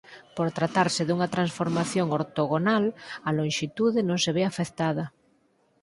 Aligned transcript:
Por 0.35 0.47
tratarse 0.57 1.01
dunha 1.05 1.31
transformación 1.35 2.07
ortogonal 2.19 2.83
a 3.27 3.29
lonxitude 3.37 3.99
non 4.09 4.17
se 4.23 4.31
ve 4.37 4.43
afectada. 4.45 5.05